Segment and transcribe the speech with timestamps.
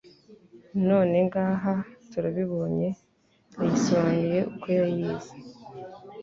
[0.87, 1.73] None ngaha
[2.11, 2.87] turabibonye
[3.61, 5.33] Yayisobanuye ukwo yayize!